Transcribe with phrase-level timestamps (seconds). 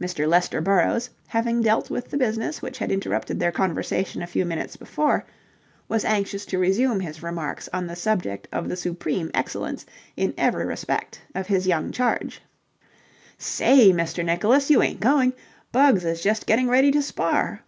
[0.00, 0.26] Mr.
[0.26, 4.78] Lester Burrowes, having dealt with the business which had interrupted their conversation a few minutes
[4.78, 5.26] before,
[5.90, 9.84] was anxious to resume his remarks on the subject of the supreme excellence
[10.16, 12.40] in every respect of his young charge.
[13.36, 14.24] "Say, Mr.
[14.24, 15.34] Nicholas, you ain't going'?
[15.70, 17.62] Bugs is just getting ready to spar."